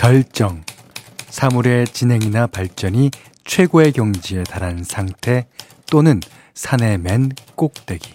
[0.00, 0.62] 절정,
[1.28, 3.10] 사물의 진행이나 발전이
[3.44, 5.46] 최고의 경지에 달한 상태
[5.90, 6.20] 또는
[6.54, 8.14] 산의 맨 꼭대기.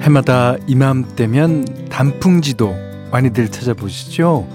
[0.00, 2.74] 해마다 이맘때면 단풍지도
[3.10, 4.48] 많이들 찾아보시죠?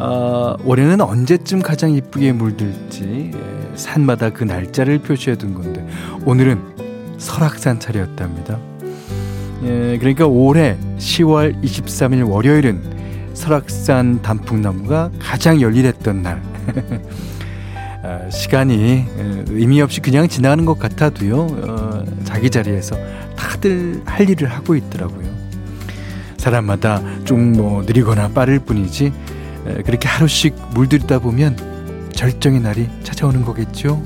[0.00, 5.86] 어, 올해는 언제쯤 가장 이쁘게 물들지 예, 산마다 그 날짜를 표시해 둔 건데
[6.24, 6.60] 오늘은
[7.18, 8.58] 설악산 차례였답니다.
[9.64, 12.98] 예, 그러니까 올해 10월 23일 월요일은
[13.34, 16.42] 설악산 단풍나무가 가장 열일했던 날.
[18.04, 22.96] 아, 시간이 예, 의미 없이 그냥 지나가는 것 같아도요, 어, 자기 자리에서
[23.36, 25.26] 다들 할 일을 하고 있더라고요.
[26.36, 29.12] 사람마다 좀 뭐 느리거나 빠를 뿐이지
[29.84, 34.02] 그렇게 하루씩 물들이다 보면 절정의 날이 찾아오는 거겠죠.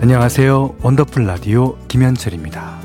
[0.00, 0.76] 안녕하세요.
[0.82, 2.78] 원더풀 라디오 김현철입니다.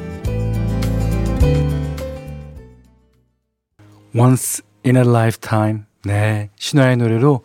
[4.15, 5.81] Once in a Lifetime.
[6.03, 6.49] 네.
[6.55, 7.43] 신화의 노래로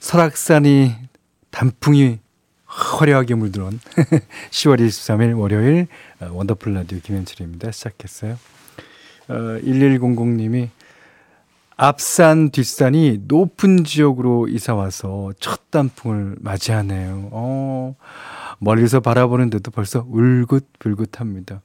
[0.00, 0.94] 설악산이
[1.56, 2.18] 단풍이
[2.66, 3.80] 화려하게 물들어온
[4.50, 5.86] 10월 23일 월요일
[6.20, 7.70] 어, 원더풀 라디오 김현철입니다.
[7.70, 8.38] 시작했어요.
[9.28, 10.68] 어, 1100님이
[11.78, 17.30] 앞산 뒷산이 높은 지역으로 이사 와서 첫 단풍을 맞이하네요.
[17.32, 17.96] 어,
[18.58, 21.62] 멀리서 바라보는데도 벌써 울긋불긋합니다.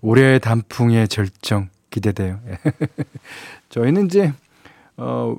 [0.00, 2.40] 올해의 단풍의 절정 기대돼요.
[3.68, 4.32] 저희는 이제
[4.96, 5.36] 어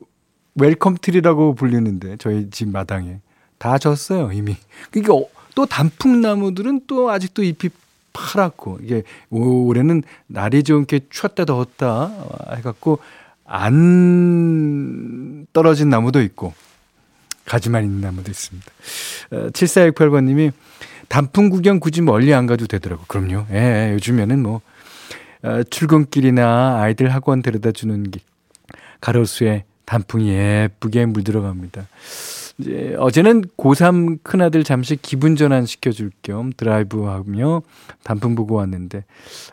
[0.53, 3.21] welcome tree라고 불리는데 저희 집 마당에
[3.57, 4.55] 다 졌어요 이미.
[4.91, 7.71] 그러니까 어, 또 단풍나무들은 또 아직도 잎이
[8.13, 12.11] 파랗고 이게 올해는 날이 좀 이렇게 추웠다 더웠다
[12.57, 12.99] 해갖고
[13.45, 16.53] 안 떨어진 나무도 있고
[17.45, 18.71] 가지만 있는 나무도 있습니다.
[19.31, 20.53] 7468번님이 어,
[21.07, 23.05] 단풍 구경 굳이 멀리 안 가도 되더라고.
[23.07, 23.45] 그럼요.
[23.51, 24.61] 예, 예 요즘에는 뭐
[25.43, 28.21] 어, 출근길이나 아이들 학원 데려다 주는 길
[28.99, 31.87] 가로수에 단풍이 예쁘게 물들어 갑니다.
[32.59, 37.61] 이제 어제는 고3 큰아들 잠시 기분 전환 시켜줄 겸 드라이브 하며
[38.03, 39.05] 단풍 보고 왔는데,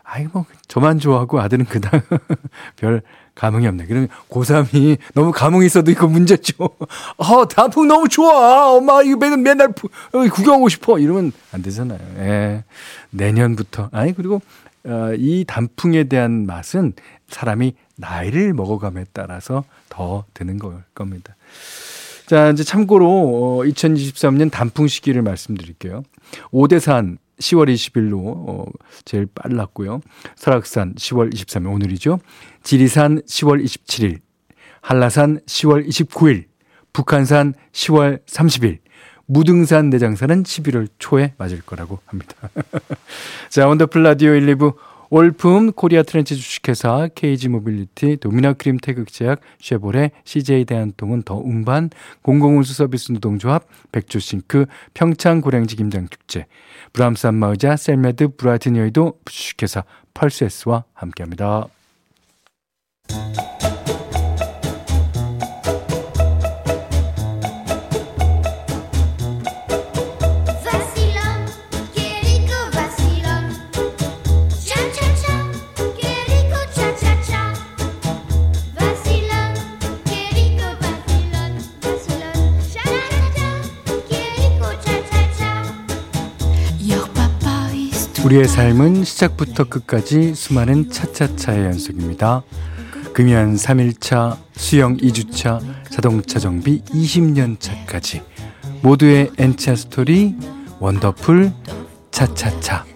[0.02, 2.02] 아이, 뭐, 저만 좋아하고 아들은 그닥
[2.76, 3.02] 별
[3.34, 3.86] 감흥이 없네.
[3.86, 6.54] 그러면 고3이 너무 감흥이 있어도 이거 문제죠.
[7.18, 8.72] 어, 단풍 너무 좋아.
[8.72, 9.72] 엄마, 이거 맨날, 맨날
[10.30, 10.98] 구경하고 싶어.
[10.98, 11.98] 이러면 안 되잖아요.
[12.18, 12.64] 예.
[13.10, 13.90] 내년부터.
[13.92, 14.40] 아니, 그리고,
[14.84, 16.94] 어, 이 단풍에 대한 맛은
[17.28, 21.36] 사람이 나이를 먹어감에 따라서 더 드는 걸 겁니다.
[22.26, 26.02] 자, 이제 참고로 어, 2023년 단풍 시기를 말씀드릴게요.
[26.50, 28.64] 오대산 10월 20일로 어,
[29.04, 30.00] 제일 빨랐고요.
[30.36, 32.20] 설악산 10월 23일 오늘이죠.
[32.62, 34.20] 지리산 10월 27일,
[34.80, 36.44] 한라산 10월 29일,
[36.94, 38.78] 북한산 10월 30일,
[39.26, 42.34] 무등산 내장산은 11월 초에 맞을 거라고 합니다.
[43.50, 44.74] 자, 원더풀 라디오 1, 2부
[45.10, 51.90] 올품 코리아 트렌치 주식회사 KG 모빌리티 도미나 크림 태극제약 쉐보레 CJ 대한통운 더 운반
[52.22, 56.46] 공공운수 서비스 노동조합 백조싱크 평창 고랭지 김장축제
[56.92, 59.84] 브람스 안마의자 셀메드 브라이튼 여의도 주식회사
[60.14, 61.68] 펄스에스와 함께합니다.
[88.24, 92.42] 우리의 삶은 시작부터 끝까지 수많은 차차차의 연속입니다.
[93.12, 98.22] 금연 3일차, 수영 2주차, 자동차 정비 20년 차까지
[98.82, 100.36] 모두의 엔차 스토리
[100.80, 101.52] 원더풀
[102.10, 102.93] 차차차.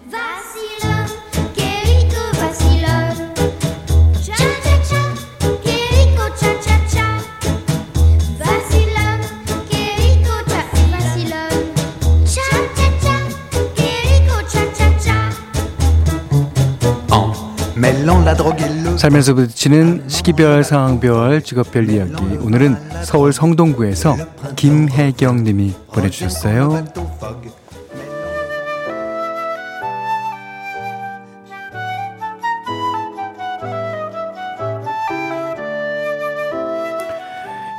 [18.97, 22.13] 살면서 부딪히는 시기별, 상황별, 직업별 이야기.
[22.41, 24.17] 오늘은 서울 성동구에서
[24.55, 26.85] 김혜경 님이 보내주셨어요.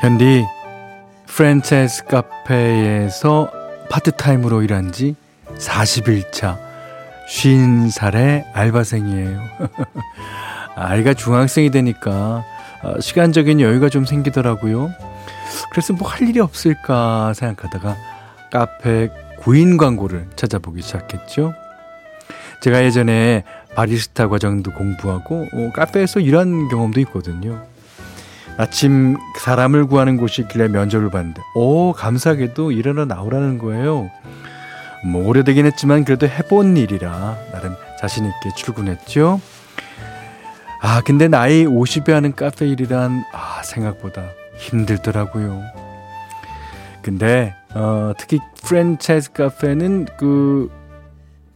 [0.00, 0.46] 현디,
[1.26, 3.50] 프랜차이즈 카페에서
[3.90, 5.14] 파트타임으로 일한 지
[5.58, 6.69] 40일 차.
[7.30, 9.40] 50살의 알바생이에요.
[10.74, 12.44] 아이가 중학생이 되니까
[12.82, 14.90] 어, 시간적인 여유가 좀 생기더라고요.
[15.70, 17.96] 그래서 뭐 할 일이 없을까 생각하다가
[18.50, 21.54] 카페 구인 광고를 찾아보기 시작했죠.
[22.62, 23.44] 제가 예전에
[23.74, 27.62] 바리스타 과정도 공부하고 어, 카페에서 일한 경험도 있거든요.
[28.56, 34.10] 아침 사람을 구하는 곳이 있길래 면접을 봤는데 오 감사하게도 일하러 나오라는 거예요.
[35.04, 39.40] 뭐 오래되긴 했지만 그래도 해본 일이라 나름 자신 있게 출근했죠.
[40.82, 44.22] 아 근데 나이 50에 하는 카페 일이란 아 생각보다
[44.56, 45.62] 힘들더라고요.
[47.02, 50.70] 근데 어, 특히 프랜차이즈 카페는 그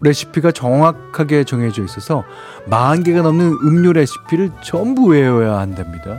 [0.01, 2.25] 레시피가 정확하게 정해져 있어서
[2.67, 6.19] 만 개가 넘는 음료 레시피를 전부 외워야 한답니다.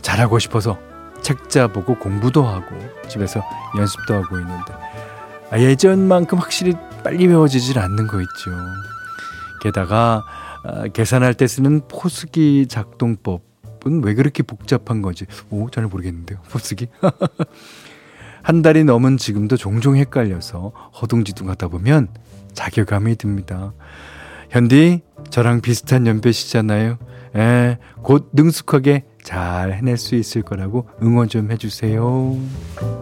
[0.00, 0.78] 잘하고 싶어서
[1.22, 2.76] 책자 보고 공부도 하고
[3.08, 3.42] 집에서
[3.76, 4.81] 연습도 하고 있는데 아,
[5.60, 8.50] 예전만큼 확실히 빨리 외워지질 않는 거 있죠.
[9.62, 10.24] 게다가
[10.64, 16.40] 아, 계산할 때 쓰는 포스기 작동법은 왜 그렇게 복잡한 건지 오, 잘 모르겠는데요.
[16.50, 16.88] 포스기.
[18.42, 22.08] 한 달이 넘은 지금도 종종 헷갈려서 허둥지둥하다 보면
[22.54, 23.72] 자괴감이 듭니다.
[24.50, 25.00] 현디,
[25.30, 26.98] 저랑 비슷한 연배시잖아요.
[27.36, 33.01] 에, 곧 능숙하게 잘 해낼 수 있을 거라고 응원 좀 해주세요.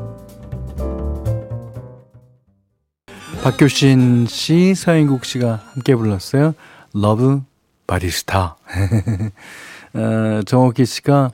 [3.42, 6.54] 박효신 씨, 서인국 씨가 함께 불렀어요.
[6.92, 7.40] Love
[7.86, 8.56] Barista.
[9.94, 11.30] 어, 정옥희 씨가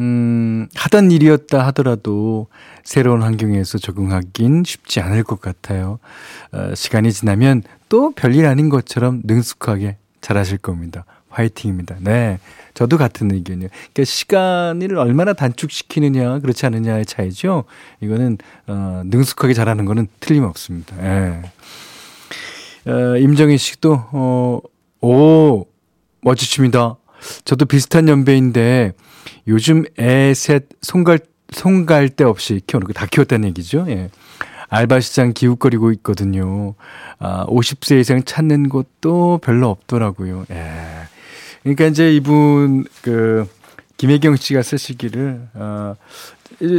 [0.00, 2.46] 음, 하던 일이었다 하더라도
[2.82, 5.98] 새로운 환경에서 적응하긴 쉽지 않을 것 같아요.
[6.52, 11.04] 어, 시간이 지나면 또 별일 아닌 것처럼 능숙하게 잘하실 겁니다.
[11.38, 11.96] 화이팅입니다.
[12.00, 12.38] 네.
[12.74, 13.68] 저도 같은 의견이에요.
[13.70, 17.64] 그러니까 시간을 얼마나 단축시키느냐, 그렇지 않느냐의 차이죠.
[18.00, 20.96] 이거는, 어, 능숙하게 잘하는 거는 틀림없습니다.
[21.02, 21.42] 예.
[22.90, 24.60] 어, 임정희 씨도, 어,
[25.00, 25.66] 오,
[26.22, 26.96] 멋지십니다.
[27.44, 28.92] 저도 비슷한 연배인데,
[29.48, 31.18] 요즘 애 셋 손갈,
[31.50, 33.86] 손갈 데 없이 키우는 거 다 키웠다는 얘기죠.
[33.88, 34.10] 예.
[34.68, 36.74] 알바 시장 기웃거리고 있거든요.
[37.18, 40.44] 아, 50세 이상 찾는 곳도 별로 없더라고요.
[40.50, 40.72] 예.
[41.68, 43.46] 그러니까 이제 이분 그
[43.98, 45.96] 김혜경 씨가 쓰시기를 어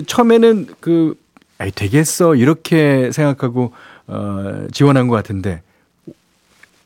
[0.08, 1.14] 처음에는 그
[1.60, 3.72] 아이 되겠어 이렇게 생각하고
[4.08, 5.62] 어 지원한 것 같은데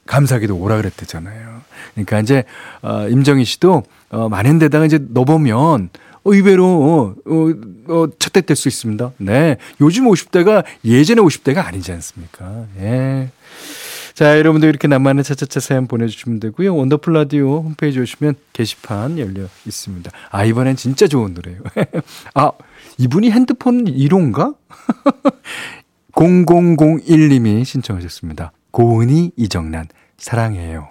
[0.06, 1.62] 감사하게도 오라 그랬대잖아요.
[1.94, 2.44] 그러니까 이제
[2.82, 5.90] 어 임정희 씨도 어 많은 데다가 이제 넣어보면
[6.26, 9.14] 의외로 어, 어, 어 첫대 될 수 있습니다.
[9.18, 9.56] 네.
[9.80, 12.66] 요즘 50대가 예전에 50대가 아니지 않습니까?
[12.80, 13.30] 예.
[14.14, 16.76] 자, 여러분들 이렇게 남만의 차차차 사연 보내주시면 되고요.
[16.76, 20.12] 원더풀 라디오 홈페이지 오시면 게시판 열려 있습니다.
[20.30, 21.62] 아, 이번엔 진짜 좋은 노래예요.
[22.36, 22.52] 아,
[23.00, 24.56] 이분이 핸드폰 1호인가?
[26.12, 28.52] 0001님이 신청하셨습니다.
[28.70, 29.88] 고은이 이정란,
[30.18, 30.90] 사랑해요.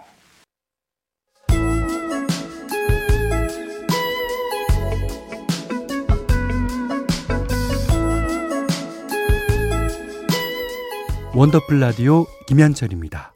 [11.35, 13.33] 원더풀 라디오 김현철입니다.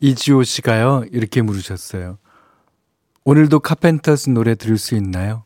[0.00, 2.18] 이지호 씨가요, 이렇게 물으셨어요.
[3.24, 5.44] 오늘도 카펜터스 노래 들을 수 있나요?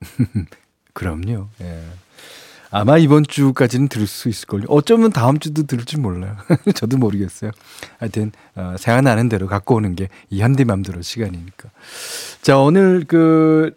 [0.92, 1.48] 그럼요.
[1.60, 1.82] 예.
[2.70, 4.64] 아마 이번 주까지는 들을 수 있을걸요.
[4.68, 6.36] 어쩌면 다음 주도 들을지 몰라요.
[6.74, 7.52] 저도 모르겠어요.
[7.98, 11.70] 하여튼, 어, 생각나는 대로 갖고 오는 게 이 현디맘대로 시간이니까.
[12.42, 13.76] 자, 오늘 그,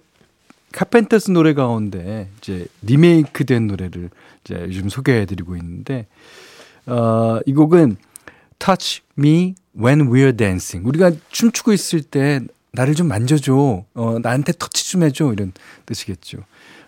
[0.71, 4.09] 카펜터스 노래 가운데 이제 리메이크 된 노래를
[4.43, 6.07] 이제 요즘 소개해 드리고 있는데,
[6.85, 7.97] 어, 이 곡은
[8.59, 10.87] Touch Me When We're Dancing.
[10.87, 13.85] 우리가 춤추고 있을 때 나를 좀 만져줘.
[13.93, 15.31] 어, 나한테 터치 좀 해줘.
[15.33, 15.53] 이런
[15.85, 16.39] 뜻이겠죠.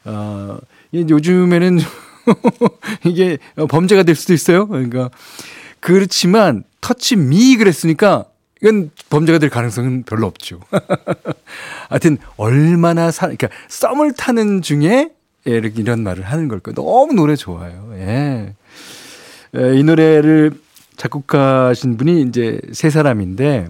[0.06, 0.58] 어,
[0.94, 1.80] 요즘에는
[3.06, 3.38] 이게
[3.70, 4.68] 범죄가 될 수도 있어요.
[4.68, 5.10] 그러니까.
[5.80, 8.26] 그렇지만 터치 미 그랬으니까
[8.62, 10.60] 이건 범죄가 될 가능성은 별로 없죠.
[11.90, 15.10] 하여튼 얼마나 사, 그러니까 썸을 타는 중에
[15.48, 16.72] 예, 이렇게 이런 말을 하는 걸까.
[16.74, 17.92] 너무 노래 좋아요.
[17.96, 18.54] 예.
[19.54, 20.52] 이 노래를
[20.98, 23.70] 작곡하신 분이 이제 세 사람인데,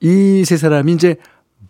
[0.00, 1.16] 이세 사람이 이제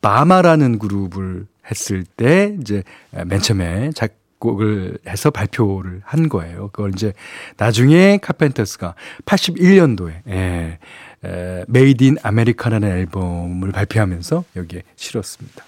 [0.00, 2.84] 마마라는 그룹을 했을 때 이제
[3.26, 6.70] 맨 처음에 작 곡을 해서 발표를 한 거예요.
[6.72, 7.12] 그걸 이제
[7.56, 8.94] 나중에 카펜터스가
[9.24, 10.78] 81년도에 예,
[11.24, 15.64] 에, Made in America라는 앨범을 발표하면서 여기에 실었습니다.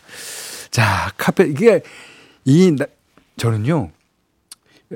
[0.71, 1.83] 자, 카페 이게
[2.45, 2.87] 이 나,
[3.37, 3.91] 저는요.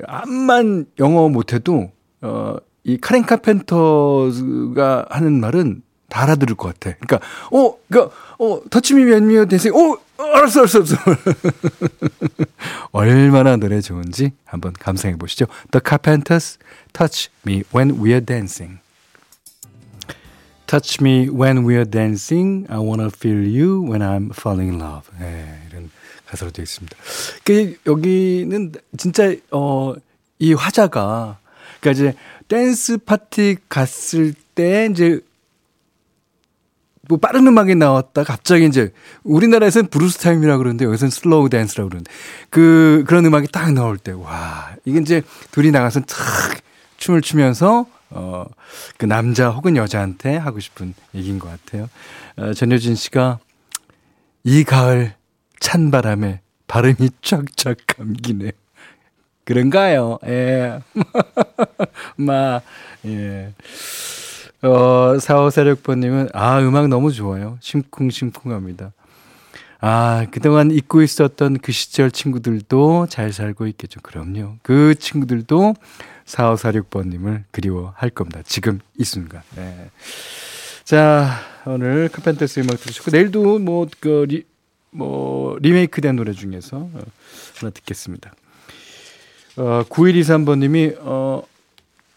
[0.05, 6.97] 암만 영어 못해도 어, 이 카렌 카펜터가 하는 말은 다 알아들을 것 같아.
[6.99, 9.73] 그러니까 어, 그러니까 어, 터치미 면미어 대생.
[9.73, 10.95] 어, 알았어, 알았어, 알았어.
[12.91, 15.45] 얼마나 노래 좋은지 한번 감상해 보시죠.
[15.71, 16.57] The Carpenters
[16.93, 18.79] Touch Me When We're Dancing.
[20.67, 22.67] Touch me when we're dancing.
[22.69, 25.09] I wanna feel you when I'm falling in love.
[25.19, 25.89] 네, 이런
[26.27, 26.95] 가사로 되어 있습니다.
[27.43, 29.95] 그 여기는 진짜 어
[30.39, 31.37] 이 화자가
[31.81, 35.19] 그러니까 이제 댄스 파티 갔을 때 이제
[37.09, 42.09] 뭐 빠른 음악이 나왔다 갑자기 이제 우리나라에서는 브루스 타임이라 그러는데 여기서는 slow dance라고 그러는데
[42.51, 46.17] 그 그런 음악이 딱 나올 때 와 이게 이제 둘이 나가서 탁
[46.97, 48.45] 춤을 추면서 어,
[48.97, 51.89] 그 남자 혹은 여자한테 하고 싶은 얘기인 것 같아요.
[52.37, 53.39] 어, 전효진 씨가
[54.43, 55.13] 이 가을
[55.59, 58.51] 찬 바람에 발음이 쫙쫙 감기네.
[59.45, 60.19] 그런가요?
[60.27, 60.79] 예.
[62.17, 62.61] 마,
[63.05, 63.53] 예.
[64.61, 67.57] 어, 4546번님은, 아, 음악 너무 좋아요.
[67.61, 68.91] 심쿵심쿵합니다.
[69.81, 74.01] 아, 그동안 잊고 있었던 그 시절 친구들도 잘 살고 있겠죠.
[74.01, 74.55] 그럼요.
[74.61, 75.75] 그 친구들도
[76.25, 78.41] 4546번님을 그리워할 겁니다.
[78.45, 79.41] 지금 이 순간.
[79.55, 79.89] 네.
[80.83, 84.43] 자, 오늘 카펜터스 음악 들으시고, 내일도 뭐, 그, 리,
[84.91, 87.01] 뭐, 리메이크 된 노래 중에서 어,
[87.59, 88.33] 하나 듣겠습니다.
[89.55, 91.43] 어, 9123번님이, 어,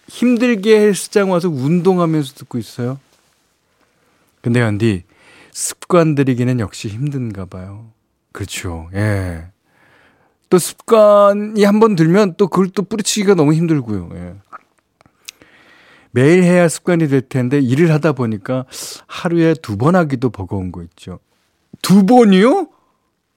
[0.09, 2.99] 힘들게 헬스장 와서 운동하면서 듣고 있어요.
[4.41, 5.05] 근데 현디,
[5.53, 7.91] 습관 들이기는 역시 힘든가 봐요.
[8.33, 8.89] 그렇죠.
[8.95, 9.47] 예.
[10.51, 14.11] 또 습관이 한 번 들면 또 그걸 또 뿌리치기가 너무 힘들고요.
[14.15, 14.35] 예.
[16.11, 18.67] 매일 해야 습관이 될 텐데 일을 하다 보니까
[19.07, 21.21] 하루에 두 번 하기도 버거운 거 있죠.
[21.81, 22.69] 두 번이요?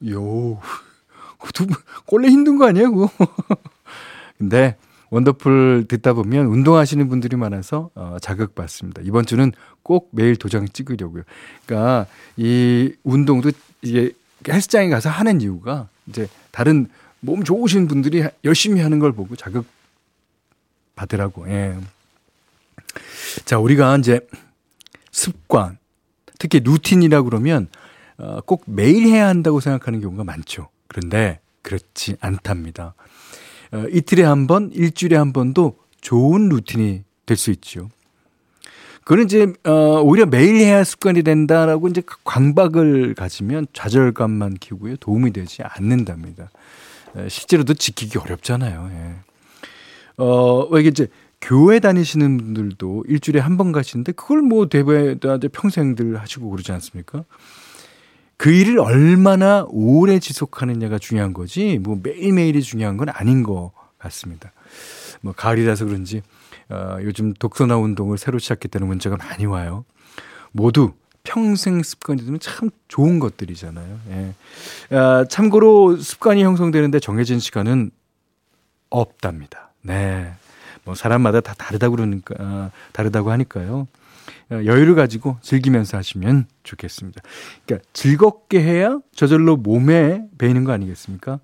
[0.10, 0.60] 요.
[1.54, 1.78] 두 번,
[2.12, 3.10] 원래 힘든 거 아니야, 그거?
[4.38, 4.76] 근데
[5.16, 9.02] 원더풀 듣다 보면 운동하시는 분들이 많아서 어, 자극받습니다.
[9.06, 11.24] 이번 주는 꼭 매일 도장 찍으려고요.
[11.66, 12.06] 그러니까
[12.36, 14.12] 이 운동도 이게
[14.46, 16.90] 헬스장에 가서 하는 이유가 이제 다른
[17.22, 19.66] 몸 좋으신 분들이 열심히 하는 걸 보고 자극
[20.98, 21.50] 받으라고.
[21.50, 21.78] 예.
[23.46, 24.20] 자, 우리가 이제
[25.12, 25.78] 습관,
[26.40, 27.70] 특히 루틴이라고 그러면
[28.18, 30.68] 어, 꼭 매일 해야 한다고 생각하는 경우가 많죠.
[30.90, 32.96] 그런데 그렇지 않답니다.
[33.76, 37.90] 어, 이틀에 한 번, 일주일에 한 번도 좋은 루틴이 될 수 있죠.
[39.04, 45.62] 그건 이제 어 오히려 매일 해야 습관이 된다라고 이제 광박을 가지면 좌절감만 키우고요 도움이 되지
[45.64, 46.50] 않는답니다.
[47.28, 48.90] 실제로도 지키기 어렵잖아요.
[48.92, 49.16] 예.
[50.18, 51.08] 어, 이게 이제
[51.42, 55.20] 교회 다니시는 분들도 일주일에 한 번 가시는데 그걸 뭐 대부분
[55.52, 57.24] 평생들 하시고 그러지 않습니까?
[58.38, 64.52] 그 일을 얼마나 오래 지속하느냐가 중요한 거지 뭐 매일매일이 중요한 건 아닌 것 같습니다.
[65.22, 66.22] 뭐 가을이라서 그런지
[66.70, 69.86] 어, 요즘 독서나 운동을 새로 시작했다는 문자가 많이 와요.
[70.52, 74.00] 모두 평생 습관이 되면 참 좋은 것들이잖아요.
[74.12, 74.96] 예.
[74.96, 77.92] 아, 참고로 습관이 형성되는데 정해진 시간은
[78.90, 79.74] 없답니다.
[79.82, 80.34] 네.
[80.86, 83.88] 뭐 사람마다 다 다르다고 그러니까 아, 다르다고 하니까요.
[84.52, 87.22] 어, 여유를 가지고 즐기면서 하시면 좋겠습니다.
[87.66, 91.40] 그러니까 즐겁게 해야 저절로 몸에 배이는 거 아니겠습니까?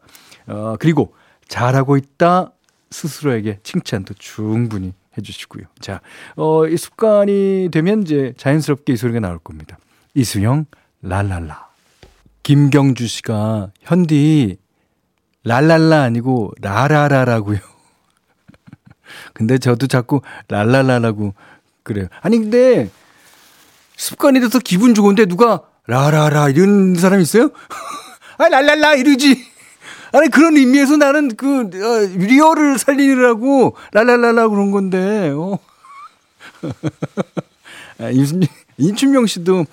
[0.48, 1.14] 어, 그리고
[1.48, 2.52] 잘하고 있다
[2.92, 5.66] 스스로에게 칭찬도 충분히 해주시고요.
[5.80, 6.02] 자,
[6.36, 9.78] 어, 이 습관이 되면 이제 자연스럽게 이 소리가 나올 겁니다.
[10.14, 10.66] 이수영,
[11.02, 11.70] 랄랄라.
[12.44, 14.58] 김경주 씨가, 현디,
[15.44, 17.60] 랄랄라 아니고 라라라라고요.
[19.34, 21.34] 근데 저도 자꾸 랄랄라라고
[21.84, 22.08] 그래요.
[22.22, 22.90] 아니, 근데
[23.96, 27.50] 습관이 돼서 기분 좋은데 누가 라라라 이런 사람 있어요?
[28.38, 29.52] 아, 랄랄라 이러지.
[30.14, 35.32] 아니 그런 의미에서 나는 그 어, 리얼을 살리느라고 랄랄랄라 그런 건데.
[35.36, 35.58] 어.
[38.00, 38.44] 아, 임순
[38.78, 39.66] 인춘명 씨도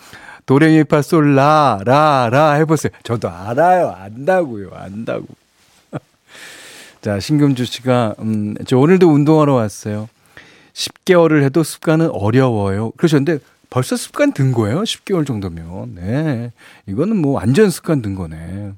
[0.46, 2.92] 도레미파솔 라라라 해보세요.
[3.02, 3.94] 저도 알아요.
[3.98, 4.70] 안다고요.
[4.74, 5.26] 안다고.
[7.00, 10.08] 자 신금주 씨가 음, 저 오늘도 운동하러 왔어요.
[10.72, 12.90] 10개월을 해도 습관은 어려워요.
[12.92, 13.38] 그러셨는데
[13.70, 14.82] 벌써 습관 든 거예요?
[14.82, 15.94] 10개월 정도면.
[15.94, 16.52] 네.
[16.86, 18.72] 이거는 뭐 완전 습관 든 거네.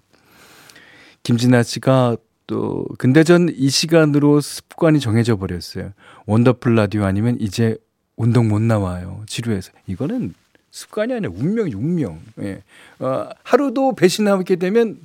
[1.23, 5.93] 김진아 씨가 또 근데 전 이 시간으로 습관이 정해져 버렸어요.
[6.27, 7.77] 원더풀 라디오 아니면 이제
[8.17, 9.23] 운동 못 나와요.
[9.27, 9.71] 지루해서.
[9.87, 10.35] 이거는
[10.73, 12.21] 습관이 아니라 운명이 운명.
[12.43, 12.63] 예.
[12.99, 14.99] 어, 하루도 배신하게 되면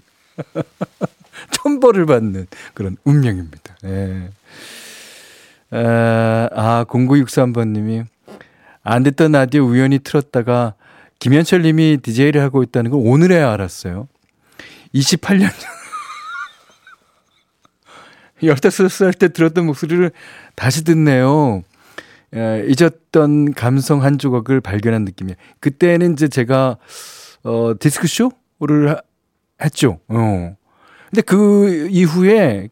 [1.52, 3.78] 천벌을 받는 그런 운명입니다.
[3.86, 4.30] 예.
[5.72, 8.06] 아, 아 0963번님이
[8.84, 10.76] 안 듣던 라디오 우연히 틀었다가
[11.20, 14.08] 김현철 님이 DJ를 하고 있다는 걸 오늘에 알았어요.
[14.94, 15.76] 28년 전.
[18.44, 20.12] 15살 때 들었던 목소리를
[20.56, 21.64] 다시 듣네요.
[22.34, 25.36] 에, 잊었던 감성 한 조각을 발견한 느낌이에요.
[25.60, 26.78] 그때는 이제 제가,
[27.44, 29.02] 어, 디스크 쇼를 하,
[29.64, 30.00] 했죠.
[30.08, 30.56] 어.
[31.16, 32.68] 근데 그 이후에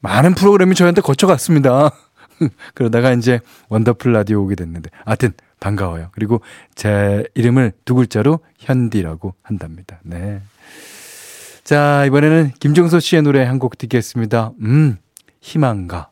[0.00, 1.92] 많은 프로그램이 저한테 거쳐갔습니다.
[2.74, 4.90] 그러다가 이제 원더풀 라디오 오게 됐는데.
[5.04, 6.08] 하여튼 반가워요.
[6.12, 6.40] 그리고
[6.74, 10.00] 제 이름을 두 글자로 현디라고 한답니다.
[10.02, 10.40] 네.
[11.62, 14.50] 자, 이번에는 김종서 씨의 노래 한 곡 듣겠습니다.
[14.62, 14.96] 음,
[15.40, 16.10] 희망가.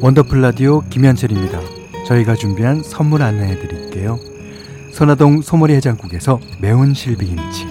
[0.00, 1.60] 원더풀 라디오 김현철입니다.
[2.08, 4.18] 저희가 준비한 선물 안내해 드릴게요.
[4.92, 7.66] 선화동 소머리 해장국에서 매운 실비김치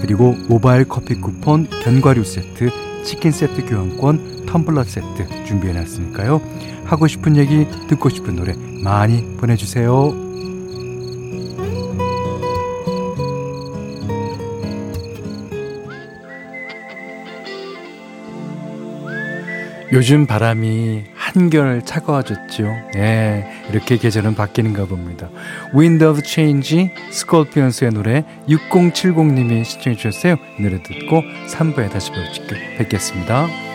[0.00, 2.70] 그리고 모바일 커피 쿠폰 견과류 세트
[3.04, 6.40] 치킨 세트 교환권 텀블러 세트 준비해 놨으니까요.
[6.84, 10.24] 하고 싶은 얘기 듣고 싶은 노래 많이 보내주세요.
[19.92, 22.64] 요즘 바람이 한결 차가워졌죠.
[22.96, 25.28] 예, 이렇게 계절은 바뀌는가 봅니다.
[25.74, 30.36] Wind of Change, 스콜피언스의 노래 6070님이 신청해 주셨어요.
[30.58, 32.12] 이 노래 듣고 3부에 다시
[32.78, 33.73] 뵙겠습니다.